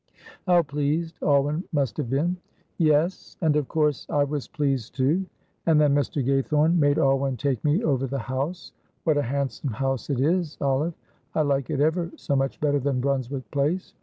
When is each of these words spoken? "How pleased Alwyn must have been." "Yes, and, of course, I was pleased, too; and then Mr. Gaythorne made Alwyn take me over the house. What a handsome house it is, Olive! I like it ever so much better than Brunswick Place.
"How 0.47 0.63
pleased 0.63 1.15
Alwyn 1.21 1.63
must 1.73 1.95
have 1.97 2.09
been." 2.09 2.37
"Yes, 2.79 3.37
and, 3.39 3.55
of 3.55 3.67
course, 3.67 4.07
I 4.09 4.23
was 4.23 4.47
pleased, 4.47 4.95
too; 4.95 5.27
and 5.67 5.79
then 5.79 5.93
Mr. 5.93 6.25
Gaythorne 6.25 6.75
made 6.79 6.97
Alwyn 6.97 7.37
take 7.37 7.63
me 7.63 7.83
over 7.83 8.07
the 8.07 8.17
house. 8.17 8.71
What 9.03 9.19
a 9.19 9.21
handsome 9.21 9.69
house 9.73 10.09
it 10.09 10.19
is, 10.19 10.57
Olive! 10.59 10.95
I 11.35 11.41
like 11.43 11.69
it 11.69 11.81
ever 11.81 12.09
so 12.15 12.35
much 12.35 12.59
better 12.59 12.79
than 12.79 12.99
Brunswick 12.99 13.43
Place. 13.51 13.93